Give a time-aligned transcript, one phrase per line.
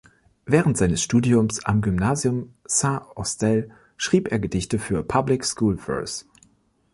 [0.47, 6.25] Während seines Studiums am Gymnasium Saint Austell schrieb er Gedichte für "Public School Verse".